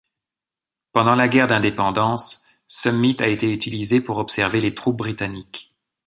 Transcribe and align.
Pendant 0.93 1.13
la 1.13 1.27
guerre 1.27 1.45
d'indépendance, 1.45 2.43
Summit 2.65 3.17
a 3.19 3.27
été 3.27 3.53
utilisée 3.53 4.01
pour 4.01 4.17
observer 4.17 4.59
les 4.59 4.73
troupes 4.73 4.97
britanniques. 4.97 5.75